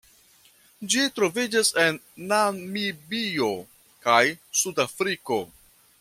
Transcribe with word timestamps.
Ĝi 0.93 1.01
troviĝas 1.17 1.67
en 1.83 1.99
Namibio 2.31 3.49
kaj 4.07 4.23
Sudafriko. 4.63 5.39